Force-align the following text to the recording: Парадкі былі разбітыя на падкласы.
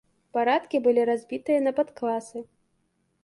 Парадкі 0.35 0.79
былі 0.85 1.03
разбітыя 1.09 1.59
на 1.67 1.71
падкласы. 1.79 2.41